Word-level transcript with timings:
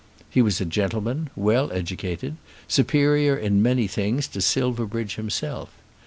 He 0.31 0.41
was 0.41 0.59
a 0.59 0.65
gentleman, 0.65 1.29
well 1.35 1.71
educated, 1.71 2.37
superior 2.67 3.37
in 3.37 3.61
many 3.61 3.85
things 3.85 4.27
to 4.29 4.41
Silverbridge 4.41 5.13
himself. 5.13 5.69